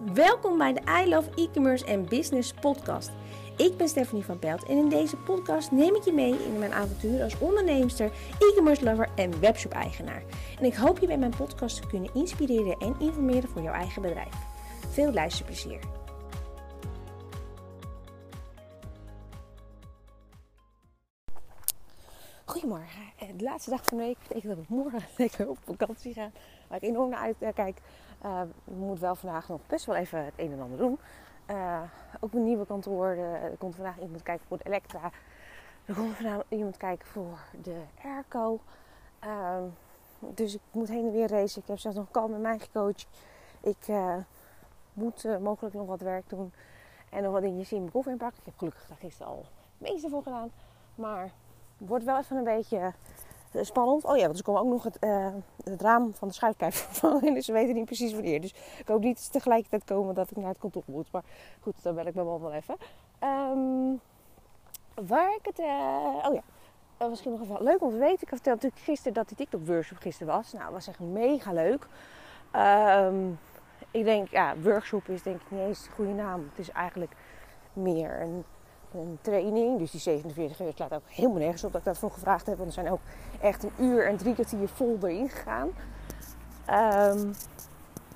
Welkom 0.00 0.58
bij 0.58 0.72
de 0.72 0.80
I 1.04 1.08
Love 1.08 1.30
E-commerce 1.34 1.84
en 1.84 2.08
Business 2.08 2.52
podcast. 2.52 3.10
Ik 3.56 3.76
ben 3.76 3.88
Stephanie 3.88 4.24
van 4.24 4.38
Pelt 4.38 4.64
en 4.64 4.76
in 4.76 4.88
deze 4.88 5.16
podcast 5.16 5.70
neem 5.70 5.94
ik 5.94 6.04
je 6.04 6.12
mee 6.12 6.44
in 6.44 6.58
mijn 6.58 6.72
avontuur 6.72 7.22
als 7.22 7.38
onderneemster, 7.38 8.10
e-commerce 8.38 8.84
lover 8.84 9.08
en 9.14 9.40
webshop 9.40 9.72
eigenaar. 9.72 10.22
En 10.58 10.64
ik 10.64 10.74
hoop 10.74 10.98
je 10.98 11.06
bij 11.06 11.18
mijn 11.18 11.36
podcast 11.36 11.80
te 11.82 11.86
kunnen 11.86 12.14
inspireren 12.14 12.78
en 12.78 12.96
informeren 12.98 13.48
voor 13.48 13.62
jouw 13.62 13.72
eigen 13.72 14.02
bedrijf. 14.02 14.34
Veel 14.90 15.12
luisterplezier. 15.12 15.78
Goedemorgen. 22.44 23.02
Eh, 23.18 23.28
de 23.36 23.44
laatste 23.44 23.70
dag 23.70 23.84
van 23.84 23.98
de 23.98 24.04
week 24.04 24.18
betekent 24.28 24.56
dat 24.56 24.64
ik 24.64 24.68
morgen 24.68 25.02
lekker 25.16 25.48
op 25.48 25.58
vakantie 25.64 26.12
ga. 26.12 26.30
Waar 26.68 26.82
ik 26.82 26.88
enorm 26.88 27.10
naar 27.10 27.34
uitkijk. 27.40 27.80
Uh, 28.24 28.40
ik 28.64 28.76
moet 28.76 29.00
wel 29.00 29.14
vandaag 29.14 29.48
nog 29.48 29.60
best 29.66 29.86
wel 29.86 29.96
even 29.96 30.24
het 30.24 30.34
een 30.36 30.52
en 30.52 30.60
ander 30.60 30.78
doen. 30.78 30.98
Uh, 31.50 31.80
ook 32.20 32.32
mijn 32.32 32.44
nieuwe 32.44 32.66
kantoor. 32.66 33.06
er 33.06 33.56
komt 33.58 33.74
vandaag 33.74 34.00
iemand 34.00 34.22
kijken 34.22 34.46
voor 34.46 34.58
de 34.58 34.64
Elektra. 34.64 35.10
Er 35.84 35.94
komt 35.94 36.16
vandaag 36.16 36.42
iemand 36.48 36.76
kijken 36.76 37.06
voor 37.06 37.38
de 37.62 37.80
Airco. 38.04 38.60
Uh, 39.24 39.56
dus 40.18 40.54
ik 40.54 40.60
moet 40.70 40.88
heen 40.88 41.06
en 41.06 41.12
weer 41.12 41.28
racen. 41.28 41.62
Ik 41.62 41.68
heb 41.68 41.78
zelfs 41.78 41.96
nog 41.96 42.10
call 42.10 42.28
met 42.28 42.40
mijn 42.40 42.60
coach. 42.72 43.04
Ik 43.60 43.86
moet 44.92 45.40
mogelijk 45.40 45.74
nog 45.74 45.86
wat 45.86 46.00
werk 46.00 46.28
doen. 46.28 46.52
En 47.10 47.22
nog 47.22 47.32
wat 47.32 47.42
dingetjes 47.42 47.72
in 47.72 47.78
mijn 47.78 47.92
koffer 47.92 48.12
inpakken. 48.12 48.38
Ik 48.38 48.44
heb 48.44 48.58
gelukkig 48.58 48.88
gisteren 48.98 49.32
al 49.32 49.44
het 49.78 49.90
meeste 49.90 50.08
voor 50.08 50.22
gedaan. 50.22 50.50
Maar 50.94 51.30
wordt 51.78 52.04
wel 52.04 52.18
even 52.18 52.36
een 52.36 52.44
beetje 52.44 52.78
eh, 52.78 52.92
spannend. 53.64 54.04
Oh 54.04 54.16
ja, 54.16 54.24
want 54.24 54.36
ze 54.36 54.42
komen 54.42 54.60
ook 54.60 54.68
nog 54.68 54.82
het, 54.82 54.96
uh, 55.00 55.28
het 55.64 55.80
raam 55.80 56.14
van 56.14 56.28
de 56.28 56.34
schuifpijp 56.34 56.72
vervangen. 56.88 57.34
Dus 57.34 57.44
ze 57.44 57.52
weten 57.52 57.74
niet 57.74 57.84
precies 57.84 58.12
wanneer. 58.12 58.40
Dus 58.40 58.54
ik 58.78 58.88
hoop 58.88 59.02
niet 59.02 59.32
tegelijkertijd 59.32 59.84
komen 59.84 60.14
dat 60.14 60.30
ik 60.30 60.36
naar 60.36 60.48
het 60.48 60.58
kantoor 60.58 60.82
moet. 60.86 61.12
Maar 61.12 61.22
goed, 61.60 61.82
dan 61.82 61.94
bel 61.94 62.06
ik 62.06 62.14
mijn 62.14 62.26
man 62.26 62.40
wel 62.40 62.52
even. 62.52 62.76
Um, 63.20 64.00
waar 65.08 65.34
ik 65.34 65.46
het... 65.46 65.58
Uh, 65.58 65.66
oh 66.28 66.34
ja, 66.34 66.42
uh, 67.02 67.08
misschien 67.08 67.30
nog 67.30 67.40
even 67.40 67.62
leuk 67.62 67.82
om 67.82 67.90
te 67.90 67.98
weten. 67.98 68.22
Ik 68.22 68.28
vertelde 68.28 68.50
natuurlijk 68.50 68.82
gisteren 68.82 69.12
dat 69.12 69.28
die 69.28 69.36
TikTok-workshop 69.36 69.98
gisteren 69.98 70.34
was. 70.34 70.52
Nou, 70.52 70.72
was 70.72 70.86
echt 70.86 71.00
mega 71.00 71.52
leuk. 71.52 71.86
Um, 72.56 73.38
ik 73.90 74.04
denk, 74.04 74.28
ja, 74.28 74.56
workshop 74.56 75.08
is 75.08 75.22
denk 75.22 75.40
ik 75.40 75.50
niet 75.50 75.60
eens 75.60 75.84
de 75.84 75.90
goede 75.90 76.12
naam. 76.12 76.48
Het 76.50 76.58
is 76.58 76.70
eigenlijk 76.70 77.12
meer 77.72 78.20
een 78.20 78.44
een 78.96 79.18
training. 79.20 79.78
Dus 79.78 79.90
die 79.90 80.00
47 80.00 80.60
uur 80.60 80.72
slaat 80.74 80.94
ook 80.94 81.08
helemaal 81.08 81.38
nergens 81.38 81.64
op 81.64 81.72
dat 81.72 81.80
ik 81.80 81.86
daarvoor 81.86 82.10
gevraagd 82.10 82.46
heb. 82.46 82.56
Want 82.56 82.68
er 82.68 82.74
zijn 82.74 82.90
ook 82.90 83.00
echt 83.40 83.62
een 83.62 83.72
uur 83.78 84.06
en 84.06 84.16
drie 84.16 84.34
kwartier 84.34 84.68
vol 84.68 84.98
erin 85.02 85.28
gegaan. 85.28 85.70
Um, 87.14 87.32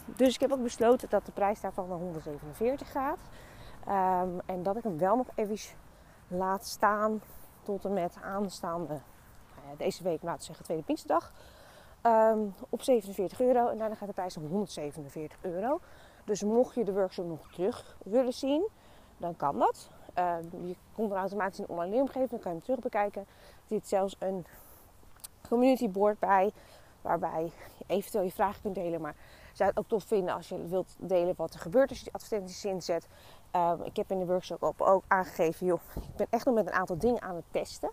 dus 0.04 0.34
ik 0.34 0.40
heb 0.40 0.52
ook 0.52 0.62
besloten 0.62 1.08
dat 1.10 1.26
de 1.26 1.32
prijs 1.32 1.60
daarvan 1.60 1.88
naar 1.88 1.98
147 1.98 2.90
gaat. 2.90 3.18
Um, 3.88 4.40
en 4.46 4.62
dat 4.62 4.76
ik 4.76 4.82
hem 4.82 4.98
wel 4.98 5.16
nog 5.16 5.26
even 5.34 5.58
laat 6.28 6.66
staan 6.66 7.22
tot 7.62 7.84
en 7.84 7.92
met 7.92 8.16
aanstaande, 8.22 9.00
nou 9.64 9.76
deze 9.76 10.02
week 10.02 10.22
laten 10.22 10.38
we 10.38 10.44
zeggen 10.44 10.64
tweede 10.64 10.84
Pinksterdag. 10.84 11.32
Um, 12.02 12.54
op 12.68 12.82
47 12.82 13.40
euro. 13.40 13.68
En 13.68 13.78
daarna 13.78 13.94
gaat 13.94 14.08
de 14.08 14.14
prijs 14.14 14.36
om 14.36 14.46
147 14.46 15.38
euro. 15.40 15.80
Dus 16.24 16.42
mocht 16.42 16.74
je 16.74 16.84
de 16.84 16.92
workshop 16.92 17.26
nog 17.26 17.52
terug 17.52 17.96
willen 18.04 18.32
zien, 18.32 18.68
dan 19.16 19.36
kan 19.36 19.58
dat. 19.58 19.90
Uh, 20.18 20.34
je 20.64 20.76
komt 20.94 21.10
er 21.10 21.16
automatisch 21.16 21.58
in 21.58 21.64
een 21.64 21.70
online 21.70 21.90
leeromgeving, 21.90 22.30
dan 22.30 22.40
kan 22.40 22.50
je 22.50 22.56
hem 22.56 22.66
terug 22.66 22.80
bekijken. 22.80 23.20
Er 23.20 23.26
zit 23.66 23.88
zelfs 23.88 24.16
een 24.18 24.46
community 25.48 25.88
board 25.88 26.18
bij, 26.18 26.52
waarbij 27.00 27.52
je 27.78 27.84
eventueel 27.86 28.24
je 28.24 28.32
vragen 28.32 28.62
kunt 28.62 28.74
delen. 28.74 29.00
Maar 29.00 29.14
ik 29.50 29.56
zou 29.56 29.68
het 29.68 29.78
ook 29.78 29.88
tof 29.88 30.04
vinden 30.04 30.34
als 30.34 30.48
je 30.48 30.66
wilt 30.66 30.94
delen 30.98 31.34
wat 31.36 31.54
er 31.54 31.60
gebeurt 31.60 31.88
als 31.88 31.98
je 31.98 32.04
die 32.04 32.14
advertenties 32.14 32.64
inzet. 32.64 33.06
Uh, 33.56 33.72
ik 33.82 33.96
heb 33.96 34.10
in 34.10 34.18
de 34.18 34.26
workshop 34.26 34.62
ook 34.78 35.02
aangegeven, 35.06 35.66
joh, 35.66 35.80
ik 35.94 36.16
ben 36.16 36.26
echt 36.30 36.44
nog 36.44 36.54
met 36.54 36.66
een 36.66 36.72
aantal 36.72 36.98
dingen 36.98 37.22
aan 37.22 37.34
het 37.34 37.44
testen. 37.50 37.90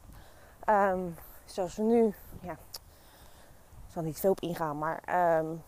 Um, 0.70 1.16
zoals 1.46 1.76
we 1.76 1.84
nu, 1.84 2.14
ja, 2.42 2.52
ik 2.52 3.94
zal 3.94 4.02
niet 4.04 4.20
veel 4.20 4.32
op 4.32 4.40
ingaan, 4.40 4.78
maar 4.78 5.02
um, 5.40 5.62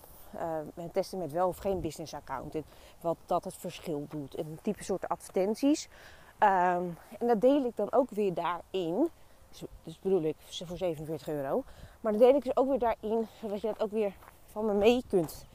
testen 0.92 1.18
met 1.18 1.32
wel 1.32 1.48
of 1.48 1.58
geen 1.58 1.82
business 1.82 2.14
account. 2.14 2.56
En 2.56 2.64
wat 3.02 3.18
dat 3.26 3.44
het 3.44 3.56
verschil 3.56 4.06
doet. 4.10 4.36
En 4.36 4.60
type 4.62 4.84
soorten 4.84 5.10
advertenties. 5.10 5.90
Um, 6.44 6.98
en 7.20 7.28
dat 7.28 7.42
deel 7.42 7.66
ik 7.66 7.76
dan 7.76 7.92
ook 7.92 8.10
weer 8.10 8.34
daarin. 8.34 9.10
Dus, 9.50 9.64
dus 9.84 10.00
bedoel 10.00 10.24
ik 10.24 10.36
voor 10.50 10.78
47 10.78 11.28
euro. 11.28 11.64
Maar 12.02 12.12
dan 12.12 12.22
deel 12.22 12.36
ik 12.36 12.44
dus 12.44 12.56
ook 12.56 12.70
weer 12.70 12.80
daarin, 12.80 13.28
zodat 13.42 13.62
je 13.62 13.68
dat 13.68 13.82
ook 13.82 13.92
weer 13.92 14.14
van 14.52 14.66
me 14.66 14.74
mee 14.74 15.04
kunt 15.10 15.46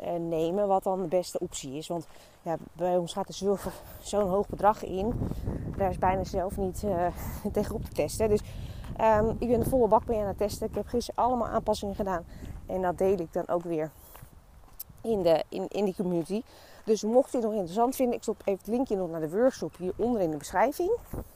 uh, 0.00 0.12
nemen. 0.12 0.68
Wat 0.68 0.82
dan 0.82 1.02
de 1.02 1.08
beste 1.08 1.38
optie 1.38 1.76
is. 1.76 1.88
Want 1.88 2.06
ja, 2.42 2.56
bij 2.72 2.96
ons 2.96 3.12
gaat 3.12 3.28
er 3.28 3.58
zo'n 4.00 4.28
hoog 4.28 4.48
bedrag 4.48 4.84
in. 4.84 5.30
Daar 5.76 5.90
is 5.90 5.98
bijna 5.98 6.24
zelf 6.24 6.56
niet 6.56 6.82
uh, 6.86 7.06
tegenop 7.52 7.84
te 7.84 7.92
testen. 7.92 8.28
Dus 8.28 8.40
um, 9.00 9.36
ik 9.38 9.48
ben 9.48 9.60
de 9.60 9.68
volle 9.68 9.88
bak 9.88 10.06
mee 10.06 10.20
aan 10.20 10.26
het 10.26 10.38
testen. 10.38 10.68
Ik 10.68 10.74
heb 10.74 10.86
gisteren 10.86 11.24
allemaal 11.24 11.48
aanpassingen 11.48 11.94
gedaan. 11.94 12.24
En 12.66 12.82
dat 12.82 12.98
deel 12.98 13.18
ik 13.18 13.32
dan 13.32 13.48
ook 13.48 13.62
weer 13.62 13.90
in, 15.00 15.22
de, 15.22 15.44
in, 15.48 15.68
in 15.68 15.84
die 15.84 15.94
community. 15.94 16.42
Dus 16.84 17.02
mocht 17.02 17.30
je 17.30 17.36
het 17.36 17.46
nog 17.46 17.54
interessant 17.54 17.96
vinden, 17.96 18.16
ik 18.16 18.22
stop 18.22 18.40
even 18.44 18.58
het 18.58 18.66
linkje 18.66 18.96
nog 18.96 19.10
naar 19.10 19.20
de 19.20 19.30
workshop 19.30 19.76
hieronder 19.76 20.20
in 20.20 20.30
de 20.30 20.36
beschrijving. 20.36 20.90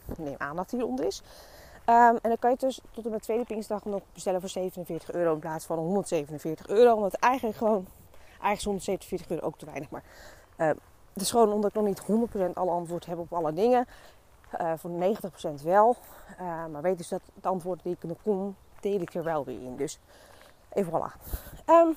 Ik 0.09 0.19
neem 0.19 0.34
aan 0.39 0.57
dat 0.57 0.71
die 0.71 0.79
hieronder 0.79 1.07
is. 1.07 1.23
Um, 1.89 1.95
en 1.95 2.29
dan 2.29 2.39
kan 2.39 2.51
je 2.51 2.57
dus 2.57 2.81
tot 2.91 3.05
en 3.05 3.11
met 3.11 3.23
tweede 3.23 3.45
Pinksterdag 3.45 3.84
nog 3.84 4.03
bestellen 4.12 4.41
voor 4.41 4.49
47 4.49 5.12
euro 5.12 5.33
in 5.33 5.39
plaats 5.39 5.65
van 5.65 5.79
147 5.79 6.69
euro. 6.69 6.95
Omdat 6.95 7.15
eigenlijk 7.15 7.57
gewoon, 7.57 7.87
eigenlijk 8.29 8.59
is 8.59 8.65
147 8.65 9.31
euro 9.31 9.47
ook 9.47 9.59
te 9.59 9.65
weinig. 9.65 9.91
Maar 9.91 10.03
uh, 10.57 10.67
het 11.12 11.23
is 11.23 11.31
gewoon 11.31 11.53
omdat 11.53 11.71
ik 11.71 11.77
nog 11.77 11.84
niet 11.84 12.31
100% 12.51 12.53
alle 12.55 12.71
antwoord 12.71 13.07
heb 13.07 13.19
op 13.19 13.33
alle 13.33 13.53
dingen. 13.53 13.87
Uh, 14.61 14.73
voor 14.77 14.91
90% 15.61 15.63
wel. 15.63 15.97
Uh, 16.41 16.67
maar 16.67 16.83
weet 16.83 16.99
dus 16.99 17.09
dat 17.09 17.21
het 17.34 17.47
antwoord 17.47 17.83
die 17.83 17.93
ik 17.93 18.03
nog 18.03 18.19
kom, 18.23 18.57
deel 18.81 19.01
ik 19.01 19.15
er 19.15 19.25
wel 19.25 19.45
weer 19.45 19.63
in. 19.63 19.77
Dus 19.77 19.99
even 20.73 20.93
voilà. 20.93 21.21
Um, 21.67 21.97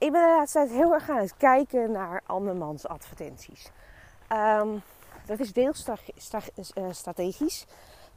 ik 0.00 0.12
ben 0.12 0.22
de 0.22 0.34
laatste 0.36 0.58
tijd 0.58 0.70
heel 0.70 0.92
erg 0.92 1.10
aan 1.10 1.16
het 1.16 1.36
kijken 1.36 1.90
naar 1.90 2.22
andermans 2.26 2.86
advertenties. 2.86 3.70
Um, 4.32 4.82
dat 5.26 5.40
is 5.40 5.52
deels 5.52 5.84
eh, 6.74 6.84
strategisch. 6.90 7.66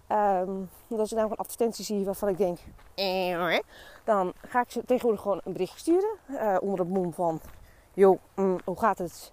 Um, 0.09 0.69
als 0.89 1.11
ik 1.11 1.17
namelijk 1.17 1.41
advertenties 1.41 1.85
zie 1.85 2.05
waarvan 2.05 2.29
ik 2.29 2.37
denk, 2.37 2.59
eh, 2.95 3.59
dan 4.03 4.33
ga 4.47 4.61
ik 4.61 4.71
ze 4.71 4.85
tegenwoordig 4.85 5.21
gewoon 5.21 5.41
een 5.43 5.53
bericht 5.53 5.79
sturen. 5.79 6.17
Uh, 6.29 6.57
onder 6.61 6.79
het 6.79 6.89
mom 6.89 7.13
van, 7.13 7.41
joh, 7.93 8.19
mm, 8.35 8.59
hoe 8.65 8.79
gaat 8.79 8.97
het? 8.97 9.31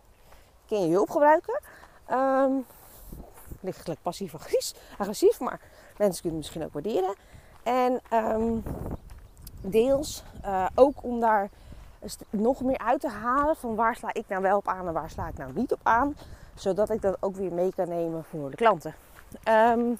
Kun 0.66 0.80
je 0.80 0.92
hulp 0.92 1.10
gebruiken? 1.10 1.60
Um, 2.10 2.66
lichtelijk 3.60 4.02
passief 4.02 4.34
agressief, 4.98 5.40
maar 5.40 5.60
mensen 5.96 6.22
kunnen 6.22 6.40
het 6.42 6.54
misschien 6.54 6.64
ook 6.64 6.72
waarderen. 6.72 7.14
En 7.62 8.00
deels 9.60 10.22
uh, 10.44 10.66
ook 10.74 11.02
om 11.02 11.20
daar 11.20 11.50
nog 12.30 12.60
meer 12.60 12.78
uit 12.78 13.00
te 13.00 13.08
halen 13.08 13.56
van 13.56 13.74
waar 13.74 13.96
sla 13.96 14.14
ik 14.14 14.28
nou 14.28 14.42
wel 14.42 14.56
op 14.56 14.68
aan 14.68 14.86
en 14.86 14.92
waar 14.92 15.10
sla 15.10 15.28
ik 15.28 15.38
nou 15.38 15.52
niet 15.54 15.72
op 15.72 15.80
aan. 15.82 16.16
Zodat 16.54 16.90
ik 16.90 17.02
dat 17.02 17.16
ook 17.20 17.36
weer 17.36 17.52
mee 17.52 17.74
kan 17.74 17.88
nemen 17.88 18.24
voor 18.24 18.50
de 18.50 18.56
klanten. 18.56 18.94
Um, 19.48 19.98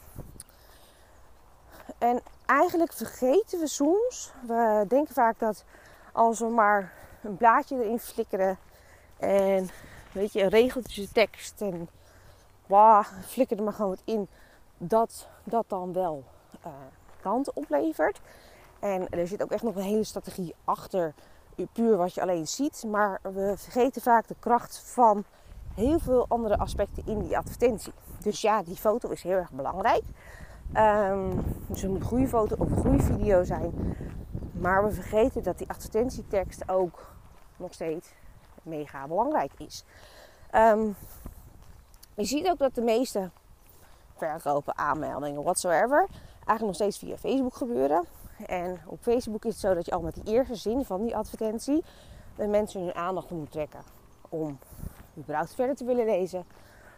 en 1.99 2.21
eigenlijk 2.47 2.93
vergeten 2.93 3.61
we 3.61 3.67
soms, 3.67 4.33
we 4.47 4.85
denken 4.89 5.15
vaak 5.15 5.39
dat 5.39 5.65
als 6.13 6.39
we 6.39 6.47
maar 6.47 6.93
een 7.23 7.37
blaadje 7.37 7.85
erin 7.85 7.99
flikkeren 7.99 8.59
en 9.19 9.69
weet 10.13 10.33
je, 10.33 10.43
een 10.43 10.49
regeltje 10.49 11.09
tekst 11.09 11.61
en 11.61 11.89
wauw, 12.67 13.03
flikker 13.27 13.57
er 13.57 13.63
maar 13.63 13.73
gewoon 13.73 13.91
wat 13.91 14.03
in, 14.05 14.29
dat 14.79 15.29
dat 15.45 15.65
dan 15.69 15.93
wel 15.93 16.25
uh, 16.67 16.73
klanten 17.21 17.57
oplevert. 17.57 18.21
En 18.79 19.09
er 19.09 19.27
zit 19.27 19.43
ook 19.43 19.51
echt 19.51 19.63
nog 19.63 19.77
een 19.77 19.83
hele 19.83 20.05
strategie 20.05 20.55
achter 20.65 21.15
puur 21.73 21.97
wat 21.97 22.15
je 22.15 22.23
alleen 22.23 22.47
ziet. 22.47 22.85
Maar 22.87 23.21
we 23.23 23.55
vergeten 23.57 24.03
vaak 24.03 24.29
de 24.29 24.37
kracht 24.39 24.79
van 24.79 25.25
heel 25.75 25.99
veel 25.99 26.25
andere 26.29 26.59
aspecten 26.59 27.03
in 27.07 27.19
die 27.19 27.37
advertentie. 27.37 27.93
Dus 28.23 28.41
ja, 28.41 28.63
die 28.63 28.77
foto 28.77 29.09
is 29.09 29.23
heel 29.23 29.37
erg 29.37 29.51
belangrijk. 29.51 30.03
Um, 30.77 31.45
dus 31.67 31.83
het 31.83 31.91
moet 31.91 32.01
een 32.01 32.07
goede 32.07 32.29
foto 32.29 32.57
of 32.59 32.71
een 32.71 32.77
goede 32.77 33.03
video 33.03 33.45
zijn. 33.45 33.97
Maar 34.53 34.85
we 34.85 34.93
vergeten 34.93 35.43
dat 35.43 35.59
die 35.59 35.69
advertentietekst 35.69 36.69
ook 36.69 37.13
nog 37.57 37.73
steeds 37.73 38.09
mega 38.63 39.07
belangrijk 39.07 39.53
is. 39.59 39.85
Um, 40.55 40.97
je 42.15 42.25
ziet 42.25 42.49
ook 42.49 42.59
dat 42.59 42.75
de 42.75 42.81
meeste 42.81 43.31
verkopen, 44.17 44.79
aanmeldingen, 44.79 45.43
whatsoever, 45.43 46.07
eigenlijk 46.35 46.61
nog 46.61 46.75
steeds 46.75 46.99
via 46.99 47.17
Facebook 47.17 47.55
gebeuren. 47.55 48.05
En 48.47 48.81
op 48.87 48.99
Facebook 49.01 49.45
is 49.45 49.53
het 49.53 49.61
zo 49.61 49.75
dat 49.75 49.87
je 49.87 49.93
al 49.93 50.01
met 50.01 50.15
die 50.15 50.35
eerste 50.35 50.55
zin 50.55 50.85
van 50.85 51.03
die 51.03 51.17
advertentie 51.17 51.85
de 52.37 52.47
mensen 52.47 52.81
hun 52.81 52.95
aandacht 52.95 53.31
moet 53.31 53.51
trekken. 53.51 53.81
Om 54.29 54.59
überhaupt 55.19 55.55
verder 55.55 55.77
te 55.77 55.85
willen 55.85 56.05
lezen, 56.05 56.45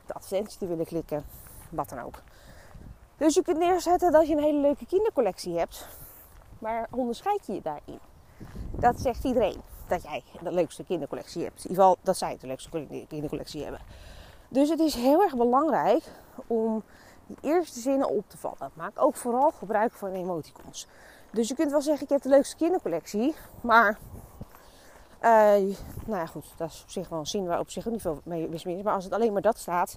de 0.06 0.14
advertentie 0.14 0.58
te 0.58 0.66
willen 0.66 0.86
klikken, 0.86 1.24
wat 1.70 1.88
dan 1.88 1.98
ook. 1.98 2.22
Dus 3.16 3.34
je 3.34 3.42
kunt 3.42 3.58
neerzetten 3.58 4.12
dat 4.12 4.28
je 4.28 4.36
een 4.36 4.42
hele 4.42 4.60
leuke 4.60 4.86
kindercollectie 4.86 5.58
hebt. 5.58 5.88
Maar 6.58 6.88
onderscheid 6.90 7.46
je 7.46 7.52
je 7.52 7.62
daarin? 7.62 7.98
Dat 8.70 9.00
zegt 9.00 9.24
iedereen. 9.24 9.60
dat 9.88 10.02
jij 10.02 10.22
de 10.42 10.52
leukste 10.52 10.84
kindercollectie 10.84 11.42
hebt. 11.42 11.64
In 11.64 11.70
ieder 11.70 11.82
geval 11.84 11.98
dat 12.02 12.16
zij 12.16 12.36
de 12.40 12.46
leukste 12.46 12.86
kindercollectie 13.08 13.62
hebben. 13.62 13.80
Dus 14.48 14.68
het 14.68 14.80
is 14.80 14.94
heel 14.94 15.22
erg 15.22 15.36
belangrijk 15.36 16.04
om 16.46 16.82
die 17.26 17.36
eerste 17.40 17.80
zinnen 17.80 18.08
op 18.08 18.24
te 18.28 18.38
vallen. 18.38 18.70
Maak 18.74 19.02
ook 19.02 19.16
vooral 19.16 19.50
gebruik 19.50 19.92
van 19.92 20.12
emoticons. 20.12 20.86
Dus 21.32 21.48
je 21.48 21.54
kunt 21.54 21.70
wel 21.70 21.82
zeggen, 21.82 22.04
ik 22.04 22.08
heb 22.08 22.22
de 22.22 22.28
leukste 22.28 22.56
kindercollectie. 22.56 23.34
Maar, 23.60 23.98
uh, 25.20 25.76
nou 26.06 26.18
ja 26.20 26.26
goed, 26.26 26.46
dat 26.56 26.70
is 26.70 26.82
op 26.82 26.90
zich 26.90 27.08
wel 27.08 27.18
een 27.18 27.26
zin 27.26 27.46
waar 27.46 27.58
op 27.58 27.70
zich 27.70 27.84
niet 27.84 28.00
veel 28.00 28.20
mee 28.24 28.48
mis 28.48 28.64
is. 28.64 28.82
Maar 28.82 28.94
als 28.94 29.04
het 29.04 29.12
alleen 29.12 29.32
maar 29.32 29.42
dat 29.42 29.58
staat, 29.58 29.96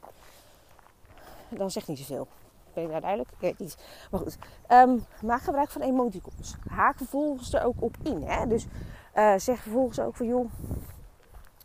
dan 1.50 1.72
zegt 1.72 1.88
niet 1.88 2.00
zoveel. 2.00 2.28
Ben 2.74 2.84
ik 2.84 2.90
daar 2.90 3.02
duidelijk? 3.02 3.30
Ik 3.40 3.60
niet. 3.60 3.78
Maar 4.12 4.20
goed, 4.20 4.38
um, 4.70 5.06
maak 5.22 5.42
gebruik 5.42 5.70
van 5.70 5.82
emoticons. 5.82 6.56
Haak 6.68 6.98
vervolgens 6.98 7.54
er 7.54 7.64
ook 7.64 7.82
op 7.82 7.96
in. 8.04 8.24
Hè? 8.24 8.48
Dus 8.48 8.66
uh, 9.16 9.34
zeg 9.38 9.62
vervolgens 9.62 10.00
ook 10.00 10.16
van, 10.16 10.28
joh, 10.28 10.52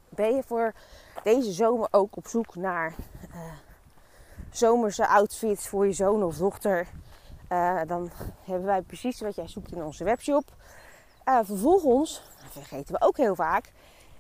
ben 0.09 0.35
je 0.35 0.43
voor 0.43 0.75
deze 1.23 1.53
zomer 1.53 1.89
ook 1.91 2.17
op 2.17 2.27
zoek 2.27 2.55
naar 2.55 2.95
uh, 3.35 3.53
zomerse 4.51 5.07
outfits 5.07 5.69
voor 5.69 5.87
je 5.87 5.93
zoon 5.93 6.23
of 6.23 6.37
dochter? 6.37 6.89
Uh, 7.53 7.81
dan 7.87 8.11
hebben 8.45 8.67
wij 8.67 8.83
precies 8.83 9.21
wat 9.21 9.35
jij 9.35 9.49
zoekt 9.49 9.73
in 9.73 9.83
onze 9.83 10.05
webshop. 10.05 10.45
Uh, 11.25 11.39
vervolgens, 11.43 12.23
vergeten 12.51 12.95
we 12.95 13.01
ook 13.07 13.17
heel 13.17 13.35
vaak, 13.35 13.73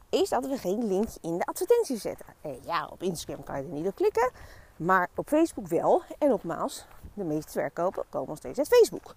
is 0.08 0.28
dat 0.28 0.46
we 0.46 0.58
geen 0.58 0.86
link 0.86 1.08
in 1.20 1.38
de 1.38 1.44
advertentie 1.44 1.96
zetten. 1.98 2.26
En 2.40 2.58
ja, 2.64 2.86
op 2.86 3.02
Instagram 3.02 3.44
kan 3.44 3.56
je 3.56 3.62
er 3.62 3.74
niet 3.74 3.86
op 3.86 3.94
klikken, 3.94 4.30
maar 4.76 5.08
op 5.16 5.28
Facebook 5.28 5.66
wel. 5.66 6.02
En 6.18 6.28
nogmaals, 6.28 6.86
de 7.14 7.24
meeste 7.24 7.50
verkopen 7.50 8.04
komen 8.08 8.28
nog 8.28 8.38
steeds 8.38 8.58
uit 8.58 8.68
Facebook. 8.68 9.14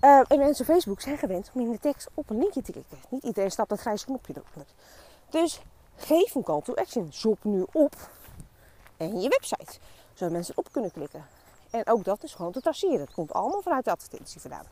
En 0.00 0.38
mensen 0.38 0.66
op 0.66 0.72
Facebook 0.72 1.00
zijn 1.00 1.18
gewend 1.18 1.50
om 1.54 1.60
in 1.60 1.70
de 1.70 1.78
tekst 1.78 2.08
op 2.14 2.30
een 2.30 2.38
linkje 2.38 2.62
te 2.62 2.72
klikken. 2.72 2.98
Niet 3.08 3.24
iedereen 3.24 3.50
stapt 3.50 3.68
dat 3.68 3.80
grijze 3.80 4.04
knopje 4.04 4.32
erop. 4.36 4.66
Dus 5.30 5.62
geef 5.96 6.34
een 6.34 6.42
call 6.42 6.60
to 6.60 6.74
action. 6.74 7.12
Shop 7.12 7.44
nu 7.44 7.64
op 7.72 8.10
en 8.96 9.20
je 9.20 9.28
website. 9.28 9.78
Zodat 10.12 10.32
mensen 10.32 10.56
op 10.56 10.68
kunnen 10.72 10.92
klikken. 10.92 11.24
En 11.74 11.86
ook 11.86 12.04
dat 12.04 12.22
is 12.22 12.34
gewoon 12.34 12.52
te 12.52 12.60
traceren. 12.60 13.00
Het 13.00 13.14
komt 13.14 13.32
allemaal 13.32 13.62
vanuit 13.62 13.84
de 13.84 13.90
advertentie 13.90 14.40
vandaan. 14.40 14.64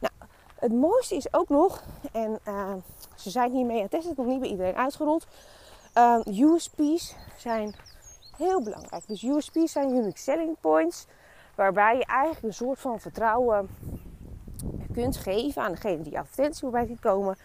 Nou, 0.00 0.14
het 0.58 0.72
mooiste 0.72 1.14
is 1.14 1.32
ook 1.32 1.48
nog, 1.48 1.82
en 2.12 2.38
uh, 2.48 2.74
ze 3.14 3.30
zijn 3.30 3.52
hiermee 3.52 3.76
aan 3.76 3.82
het 3.82 3.90
testen, 3.90 4.14
nog 4.16 4.26
niet 4.26 4.40
bij 4.40 4.48
iedereen 4.48 4.76
uitgerold. 4.76 5.26
Eh, 5.92 6.18
USP's 6.26 7.14
zijn 7.36 7.74
heel 8.36 8.62
belangrijk. 8.62 9.06
Dus 9.06 9.22
USP's 9.22 9.72
zijn 9.72 9.90
unique 9.90 10.18
selling 10.18 10.56
points, 10.60 11.06
waarbij 11.54 11.96
je 11.96 12.04
eigenlijk 12.04 12.42
een 12.42 12.54
soort 12.54 12.78
van 12.78 13.00
vertrouwen 13.00 13.68
kunt 14.92 15.16
geven 15.16 15.62
aan 15.62 15.72
degene 15.72 16.02
die 16.02 16.18
advertentie 16.18 16.60
voorbij 16.60 16.86
ziet 16.86 17.00
komen, 17.00 17.36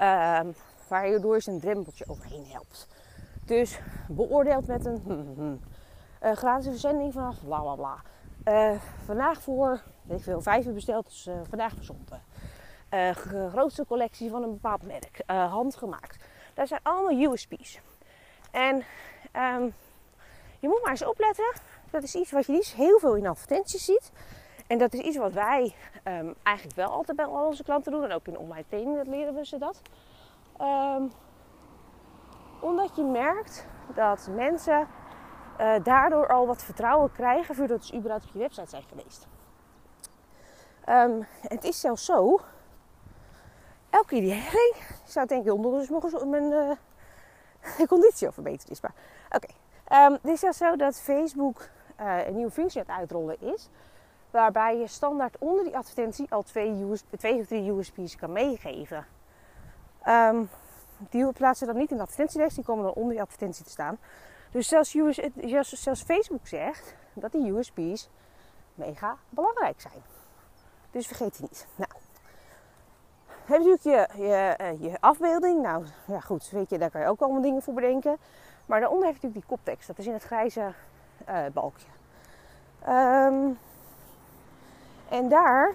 uh, 0.00 0.40
waar 0.88 1.08
je 1.08 1.18
door 1.20 1.40
een 1.44 1.60
drempeltje 1.60 2.04
overheen 2.08 2.46
helpt. 2.48 2.88
Dus 3.44 3.78
beoordeeld 4.08 4.66
met 4.66 4.84
een 4.84 5.60
uh, 6.22 6.32
gratis 6.42 6.66
verzending 6.66 7.12
vanaf 7.12 7.36
bla 7.44 7.60
bla 7.60 7.74
bla. 7.74 8.02
Uh, 8.48 8.70
vandaag 9.04 9.42
voor, 9.42 9.82
weet 10.02 10.18
ik 10.18 10.24
veel, 10.24 10.40
vijf 10.40 10.66
uur 10.66 10.72
besteld, 10.72 11.04
dus 11.04 11.26
uh, 11.26 11.34
vandaag 11.48 11.74
verzonden. 11.74 12.22
Uh, 12.90 13.10
grootste 13.50 13.86
collectie 13.86 14.30
van 14.30 14.42
een 14.42 14.52
bepaald 14.52 14.82
merk, 14.82 15.22
handgemaakt. 15.26 16.24
Dat 16.54 16.68
zijn 16.68 16.80
allemaal 16.82 17.32
USP's. 17.32 17.80
En 18.50 18.74
um, 19.36 19.74
je 20.60 20.68
moet 20.68 20.80
maar 20.82 20.90
eens 20.90 21.04
opletten. 21.04 21.52
Dat 21.90 22.02
is 22.02 22.14
iets 22.14 22.30
wat 22.30 22.46
je 22.46 22.52
niet 22.52 22.66
heel 22.66 22.98
veel 22.98 23.14
in 23.14 23.26
advertenties 23.26 23.84
ziet. 23.84 24.12
En 24.66 24.78
dat 24.78 24.92
is 24.92 25.00
iets 25.00 25.16
wat 25.16 25.32
wij 25.32 25.74
um, 26.04 26.34
eigenlijk 26.42 26.76
wel 26.76 26.88
altijd 26.88 27.16
bij 27.16 27.26
al 27.26 27.46
onze 27.46 27.62
klanten 27.62 27.92
doen. 27.92 28.04
En 28.04 28.12
ook 28.12 28.26
in 28.26 28.38
online 28.38 28.64
training 28.68 28.96
dat 28.96 29.06
leren 29.06 29.34
we 29.34 29.46
ze 29.46 29.58
dat. 29.58 29.80
Um, 30.60 31.12
omdat 32.60 32.96
je 32.96 33.02
merkt 33.02 33.66
dat 33.94 34.28
mensen 34.34 34.86
uh, 35.60 35.74
daardoor 35.82 36.28
al 36.28 36.46
wat 36.46 36.62
vertrouwen 36.62 37.12
krijgen 37.12 37.54
voordat 37.54 37.84
ze 37.84 37.94
überhaupt 37.94 38.24
op 38.26 38.32
je 38.32 38.38
website 38.38 38.68
zijn 38.68 38.82
geweest. 38.88 39.26
Um, 40.88 41.26
het 41.40 41.64
is 41.64 41.80
zelfs 41.80 42.04
zo, 42.04 42.40
elke 43.90 44.06
keer 44.06 44.20
die 44.20 44.32
herrie 44.32 44.74
zou 45.04 45.26
denken 45.26 45.52
ondertussen 45.54 45.94
nog 45.94 46.24
mijn 46.24 46.52
uh, 47.78 47.86
conditie 47.86 48.26
al 48.26 48.32
verbeterd 48.32 48.70
is. 48.70 48.80
Maar 48.80 48.94
oké, 49.30 49.48
um, 49.92 50.12
het 50.12 50.24
is 50.24 50.40
zelfs 50.40 50.58
zo 50.58 50.76
dat 50.76 51.00
Facebook 51.00 51.68
uh, 52.00 52.26
een 52.26 52.34
nieuwe 52.34 52.50
functie 52.50 52.80
aan 52.80 52.86
het 52.86 52.96
uitrollen 52.96 53.40
is. 53.40 53.68
Waarbij 54.30 54.78
je 54.78 54.86
standaard 54.86 55.38
onder 55.38 55.64
die 55.64 55.76
advertentie 55.76 56.26
al 56.30 56.42
twee, 56.42 56.84
USB, 56.90 57.14
twee 57.16 57.40
of 57.40 57.46
drie 57.46 57.72
USP's 57.72 58.16
kan 58.16 58.32
meegeven. 58.32 59.06
Um, 60.08 60.48
die 61.10 61.32
plaatsen 61.32 61.66
dan 61.66 61.76
niet 61.76 61.90
in 61.90 61.96
de 61.96 62.48
die 62.54 62.64
komen 62.64 62.84
dan 62.84 62.94
onder 62.94 63.12
die 63.12 63.22
advertentie 63.22 63.64
te 63.64 63.70
staan. 63.70 63.98
Dus 64.54 64.68
zelfs, 64.68 65.80
zelfs 65.82 66.02
Facebook 66.02 66.46
zegt 66.46 66.94
dat 67.12 67.32
die 67.32 67.52
USB's 67.52 68.08
mega 68.74 69.16
belangrijk 69.28 69.80
zijn. 69.80 70.02
Dus 70.90 71.06
vergeet 71.06 71.36
die 71.36 71.42
niet. 71.42 71.66
Nou, 71.76 71.90
heb 73.44 73.60
je 73.60 73.68
natuurlijk 73.68 74.12
je, 74.12 74.22
je, 74.22 74.34
eh, 74.34 74.82
je, 74.82 74.96
afbeelding. 75.00 75.62
Nou, 75.62 75.84
ja 76.06 76.20
goed, 76.20 76.50
weet 76.50 76.70
je, 76.70 76.78
daar 76.78 76.90
kan 76.90 77.00
je 77.00 77.06
ook 77.06 77.20
allemaal 77.20 77.42
dingen 77.42 77.62
voor 77.62 77.74
bedenken. 77.74 78.16
Maar 78.66 78.80
daaronder 78.80 79.06
heb 79.06 79.16
je 79.16 79.26
natuurlijk 79.26 79.48
die 79.48 79.56
koptekst. 79.56 79.86
Dat 79.86 79.98
is 79.98 80.06
in 80.06 80.12
het 80.12 80.22
grijze 80.22 80.72
uh, 81.28 81.38
balkje. 81.52 81.86
Um, 82.88 83.58
en 85.08 85.28
daar 85.28 85.74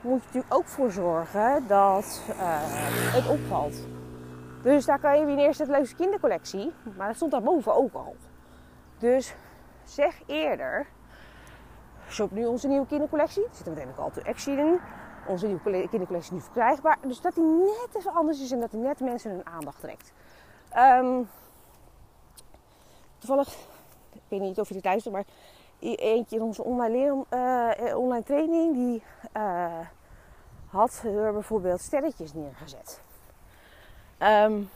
moet 0.00 0.20
je 0.20 0.26
natuurlijk 0.26 0.54
ook 0.54 0.66
voor 0.66 0.90
zorgen 0.90 1.66
dat 1.66 2.22
uh, 2.28 2.58
het 3.12 3.28
opvalt. 3.28 3.95
Dus 4.66 4.84
daar 4.86 4.98
kan 4.98 5.18
je 5.18 5.24
weer 5.24 5.38
eerst 5.38 5.58
het 5.58 5.68
leukste 5.68 5.96
kindercollectie. 5.96 6.72
Maar 6.96 7.06
dat 7.06 7.16
stond 7.16 7.30
daar 7.30 7.42
boven 7.42 7.74
ook 7.74 7.94
al. 7.94 8.16
Dus 8.98 9.34
zeg 9.84 10.22
eerder. 10.26 10.86
Shop 12.08 12.30
nu 12.30 12.46
onze 12.46 12.68
nieuwe 12.68 12.86
kindercollectie. 12.86 13.44
Er 13.44 13.54
zit 13.54 13.66
er 13.66 13.72
meteen 13.72 13.88
een 13.88 13.94
call 13.94 14.10
to 14.10 14.22
action 14.22 14.58
in. 14.58 14.80
Onze 15.26 15.46
nieuwe 15.46 15.88
kindercollectie 15.88 16.32
nu 16.32 16.40
verkrijgbaar. 16.40 16.98
Dus 17.00 17.20
dat 17.20 17.34
die 17.34 17.44
net 17.44 17.88
even 17.92 18.12
anders 18.12 18.42
is 18.42 18.50
en 18.50 18.60
dat 18.60 18.70
die 18.70 18.80
net 18.80 19.00
mensen 19.00 19.30
hun 19.30 19.46
aandacht 19.46 19.80
trekt. 19.80 20.12
Um, 20.76 21.28
toevallig, 23.18 23.48
ik 24.12 24.22
weet 24.28 24.40
niet 24.40 24.60
of 24.60 24.68
je 24.68 24.74
dit 24.74 24.84
luistert, 24.84 25.14
maar 25.14 25.24
eentje 25.78 26.36
in 26.36 26.42
onze 26.42 26.64
online, 26.64 27.24
uh, 27.30 27.98
online 27.98 28.24
training 28.24 28.74
die 28.74 29.02
uh, 29.36 29.78
had 30.66 31.02
er 31.04 31.32
bijvoorbeeld 31.32 31.80
sterretjes 31.80 32.34
neergezet. 32.34 33.04
Um, 34.22 34.70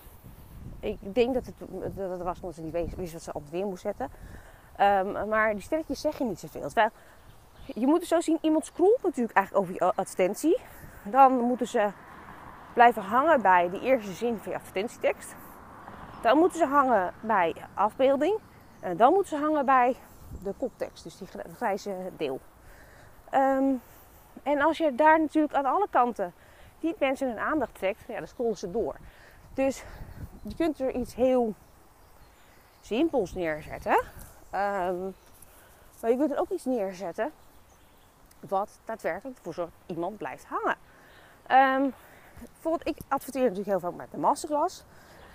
ik 0.80 1.14
denk 1.14 1.34
dat 1.34 1.46
het, 1.46 1.54
dat 1.96 2.10
het 2.10 2.22
was 2.22 2.40
omdat 2.40 2.54
ze 2.54 2.62
niet 2.62 2.94
wist 2.96 3.12
wat 3.12 3.22
ze 3.22 3.32
op 3.32 3.48
weer 3.50 3.66
moest 3.66 3.82
zetten. 3.82 4.10
Um, 4.80 5.28
maar 5.28 5.52
die 5.52 5.62
sterretjes 5.62 6.00
zeggen 6.00 6.28
niet 6.28 6.40
zoveel. 6.40 6.60
Terwijl, 6.60 6.90
je 7.64 7.86
moet 7.86 7.98
het 7.98 8.08
zo 8.08 8.20
zien, 8.20 8.38
iemand 8.40 8.64
scrolt 8.64 9.02
natuurlijk 9.02 9.36
eigenlijk 9.36 9.66
over 9.66 9.84
je 9.84 9.92
advertentie. 9.94 10.58
Dan 11.02 11.32
moeten 11.32 11.66
ze 11.66 11.88
blijven 12.74 13.02
hangen 13.02 13.42
bij 13.42 13.70
de 13.70 13.80
eerste 13.80 14.12
zin 14.12 14.38
van 14.38 14.52
je 14.52 14.58
advertentietekst. 14.58 15.34
Dan 16.22 16.38
moeten 16.38 16.58
ze 16.58 16.66
hangen 16.66 17.14
bij 17.20 17.54
afbeelding. 17.74 18.38
En 18.80 18.96
dan 18.96 19.12
moeten 19.12 19.38
ze 19.38 19.44
hangen 19.44 19.64
bij 19.64 19.96
de 20.42 20.54
koptekst, 20.58 21.02
dus 21.02 21.18
die 21.18 21.28
grijze 21.56 21.94
deel. 22.16 22.40
Um, 23.34 23.82
en 24.42 24.60
als 24.60 24.78
je 24.78 24.94
daar 24.94 25.20
natuurlijk 25.20 25.54
aan 25.54 25.64
alle 25.64 25.86
kanten 25.90 26.32
niet 26.80 26.98
mensen 26.98 27.28
hun 27.28 27.38
aandacht 27.38 27.74
trekt, 27.74 28.04
ja, 28.08 28.18
dan 28.18 28.26
scrollen 28.26 28.56
ze 28.56 28.70
door. 28.70 28.96
Dus 29.54 29.82
je 30.42 30.54
kunt 30.54 30.80
er 30.80 30.90
iets 30.90 31.14
heel 31.14 31.54
simpels 32.80 33.34
neerzetten. 33.34 34.02
Um, 34.54 35.14
maar 36.00 36.10
je 36.10 36.16
kunt 36.16 36.30
er 36.30 36.38
ook 36.38 36.50
iets 36.50 36.64
neerzetten 36.64 37.32
wat 38.40 38.78
daadwerkelijk 38.84 39.36
ervoor 39.36 39.54
zorgt 39.54 39.72
dat 39.86 39.96
iemand 39.96 40.16
blijft 40.16 40.44
hangen. 40.44 40.76
Um, 41.84 41.94
bijvoorbeeld, 42.52 42.88
ik 42.88 43.04
adverteer 43.08 43.42
natuurlijk 43.42 43.68
heel 43.68 43.80
vaak 43.80 43.94
met 43.94 44.10
de 44.10 44.18
masterclass. 44.18 44.84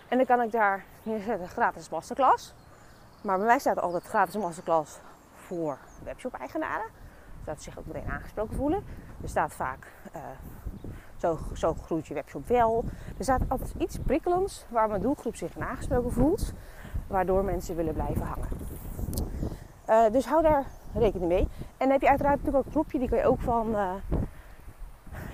En 0.08 0.18
dan 0.18 0.26
kan 0.26 0.42
ik 0.42 0.52
daar 0.52 0.86
neerzetten 1.04 1.50
gratis 1.50 1.90
masterclass. 1.90 2.54
Maar 3.22 3.38
bij 3.38 3.48
mij 3.48 3.60
staat 3.60 3.80
altijd 3.80 4.04
gratis 4.04 4.36
masterclass 4.38 4.98
voor 5.36 5.78
webshop-eigenaren. 6.04 6.88
Dat 7.46 7.62
ze 7.62 7.70
zich 7.70 7.80
ook 7.80 7.86
meteen 7.86 8.10
aangesproken 8.10 8.56
voelen. 8.56 8.84
Er 9.22 9.30
staat 9.30 9.54
vaak 9.54 9.88
uh, 10.16 10.22
zo, 11.18 11.40
zo 11.54 11.74
groeit 11.74 12.08
je 12.08 12.14
webshop 12.14 12.48
wel. 12.48 12.84
Er 13.18 13.24
staat 13.24 13.42
altijd 13.48 13.74
iets 13.78 13.98
prikkelends 14.00 14.66
waar 14.70 14.90
mijn 14.90 15.02
doelgroep 15.02 15.36
zich 15.36 15.60
aangesproken 15.60 16.12
voelt. 16.12 16.54
Waardoor 17.08 17.44
mensen 17.44 17.76
willen 17.76 17.94
blijven 17.94 18.26
hangen. 18.26 18.48
Uh, 19.90 20.12
dus 20.12 20.26
hou 20.26 20.42
daar 20.42 20.66
rekening 20.94 21.32
mee. 21.32 21.48
En 21.60 21.78
dan 21.78 21.90
heb 21.90 22.02
je 22.02 22.10
uiteraard 22.10 22.36
natuurlijk 22.36 22.58
ook 22.58 22.66
een 22.66 22.72
knopje. 22.72 23.00
Die 23.00 23.08
kun 23.08 23.18
je 23.18 23.26
ook 23.26 23.42
van 23.42 23.70
uh, 23.70 23.92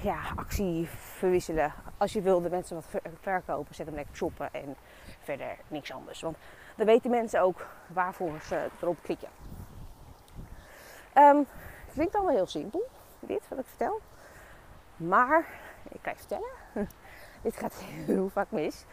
ja, 0.01 0.19
actie 0.35 0.87
verwisselen. 0.89 1.73
Als 1.97 2.13
je 2.13 2.21
wil 2.21 2.41
de 2.41 2.49
mensen 2.49 2.75
wat 2.75 3.01
verkopen, 3.21 3.75
zet 3.75 3.85
hem 3.85 3.95
lekker 3.95 4.15
shoppen. 4.15 4.53
En 4.53 4.75
verder 5.19 5.57
niks 5.67 5.91
anders. 5.91 6.21
Want 6.21 6.37
dan 6.75 6.85
weten 6.85 7.09
mensen 7.09 7.41
ook 7.41 7.65
waarvoor 7.87 8.41
ze 8.43 8.67
erop 8.81 8.97
klikken. 9.01 9.29
Um, 11.17 11.45
klinkt 11.91 12.15
allemaal 12.15 12.35
heel 12.35 12.47
simpel, 12.47 12.87
dit 13.19 13.47
wat 13.47 13.59
ik 13.59 13.65
vertel. 13.65 13.99
Maar 14.95 15.45
ik 15.89 15.99
kan 16.01 16.13
je 16.13 16.19
vertellen, 16.19 16.49
dit 17.43 17.55
gaat 17.57 17.75
heel 17.75 18.29
vaak 18.29 18.51
mis. 18.51 18.85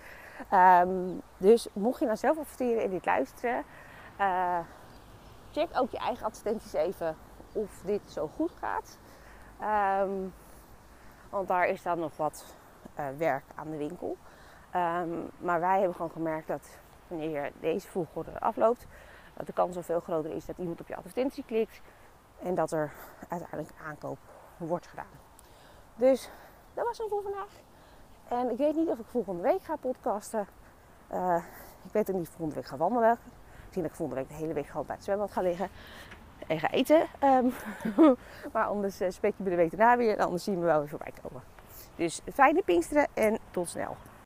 Ehm, 0.51 0.91
dus 1.37 1.69
mocht 1.73 1.99
je 1.99 2.05
nou 2.05 2.17
zelf 2.17 2.39
adverteren 2.39 2.83
in 2.83 2.91
dit 2.91 3.05
luisteren, 3.05 3.65
uh, 4.21 4.59
check 5.53 5.69
ook 5.75 5.91
je 5.91 5.99
eigen 5.99 6.27
advertenties 6.27 6.73
even 6.73 7.17
of 7.53 7.81
dit 7.85 8.01
zo 8.07 8.31
goed 8.37 8.53
gaat. 8.59 8.99
Ehm, 9.61 10.11
want 11.31 11.49
daar 11.49 11.69
is 11.69 11.83
dan 11.83 11.99
nog 11.99 12.17
wat 12.17 12.55
uh, 12.99 13.05
werk 13.17 13.45
aan 13.55 13.71
de 13.71 13.77
winkel. 13.77 14.17
Ehm, 14.71 15.09
maar 15.39 15.61
wij 15.61 15.77
hebben 15.77 15.95
gewoon 15.95 16.11
gemerkt 16.11 16.49
dat 16.49 16.69
wanneer 17.09 17.53
deze 17.61 17.89
volgorde 17.89 18.41
afloopt, 18.41 18.87
dat 19.35 19.47
de 19.47 19.53
kans 19.53 19.77
al 19.77 19.83
veel 19.83 20.01
groter 20.01 20.31
is 20.31 20.47
dat 20.47 20.59
iemand 20.59 20.81
op 20.81 20.89
je 20.89 20.97
advertentie 20.97 21.45
klikt 21.47 21.81
en 22.43 22.55
dat 22.55 22.73
er 22.73 22.93
uiteindelijk 23.29 23.71
aankoop 23.87 24.19
wordt 24.57 24.87
gedaan. 24.87 25.19
Dus 25.95 26.31
dat 26.75 26.87
was 26.87 26.99
het 26.99 27.09
voor 27.09 27.23
vandaag. 27.23 27.51
En 28.29 28.51
ik 28.51 28.57
weet 28.57 28.77
niet 28.77 28.89
of 28.89 28.99
ik 28.99 29.07
volgende 29.07 29.43
week 29.43 29.63
ga 29.63 29.77
podcasten. 29.77 30.47
Uh, 31.13 31.37
ik 31.85 31.93
weet 31.93 32.11
ook 32.11 32.17
niet 32.17 32.27
of 32.27 32.33
ik 32.33 32.37
volgende 32.37 32.61
week 32.61 32.71
ga 32.71 32.77
wandelen. 32.77 33.19
Misschien 33.61 33.83
dat 33.83 33.91
ik 33.91 33.97
volgende 33.97 34.21
week 34.21 34.31
de 34.31 34.43
hele 34.43 34.53
week 34.53 34.67
gewoon 34.67 34.87
bij 34.87 34.95
het 34.95 35.05
zwembad 35.05 35.31
ga 35.31 35.41
liggen 35.41 35.69
en 36.47 36.61
ga 36.61 36.71
eten. 36.71 37.07
Um, 37.25 37.53
maar 38.53 38.67
anders 38.67 39.01
uh, 39.01 39.11
spreek 39.11 39.35
je 39.37 39.43
me 39.43 39.51
de 39.51 39.57
week 39.57 39.71
daarna 39.71 39.97
weer. 39.97 40.19
En 40.19 40.25
anders 40.25 40.45
zien 40.45 40.61
we 40.61 40.67
wel 40.67 40.79
weer 40.79 40.89
voorbij 40.89 41.13
komen. 41.23 41.43
Dus 41.97 42.21
fijne 42.33 42.63
Pinksteren 42.63 43.07
en 43.15 43.39
tot 43.51 43.69
snel. 43.69 43.97